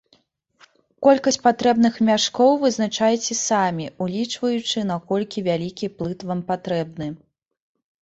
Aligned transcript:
Колькасць 1.07 1.37
патрэбных 1.47 1.99
мяшкоў 2.09 2.57
вызначайце 2.65 3.33
самі, 3.43 3.85
улічваючы, 4.07 4.77
наколькі 4.95 5.47
вялікі 5.53 5.95
плыт 6.01 6.19
вам 6.35 6.47
патрэбны. 6.53 7.07